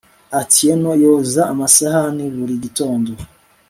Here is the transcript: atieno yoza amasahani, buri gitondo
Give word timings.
atieno 0.41 0.89
yoza 1.03 1.41
amasahani, 1.53 2.23
buri 2.35 2.55
gitondo 2.63 3.11